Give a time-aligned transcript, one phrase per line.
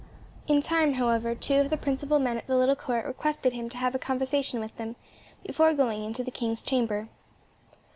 [0.47, 3.77] In time, however, two of the principal men at the little court requested him to
[3.77, 4.95] have a conversation with them,
[5.45, 7.07] before going into the king's chamber.